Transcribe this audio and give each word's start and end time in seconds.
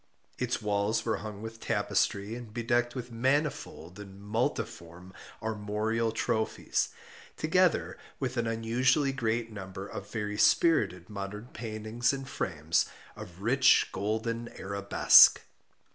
Its 0.39 0.63
walls 0.63 1.05
were 1.05 1.17
hung 1.17 1.43
with 1.43 1.59
tapestry 1.59 2.33
and 2.33 2.55
bedecked 2.55 2.95
with 2.95 3.11
manifold 3.11 3.99
and 3.99 4.19
multiform 4.19 5.13
armorial 5.43 6.11
trophies, 6.11 6.89
together 7.37 7.99
with 8.19 8.35
an 8.35 8.47
unusually 8.47 9.11
great 9.11 9.51
number 9.51 9.85
of 9.87 10.09
very 10.09 10.39
spirited 10.39 11.07
modern 11.07 11.49
paintings 11.53 12.13
in 12.13 12.25
frames 12.25 12.87
of 13.15 13.43
rich 13.43 13.89
golden 13.91 14.47
arabesque. 14.59 15.39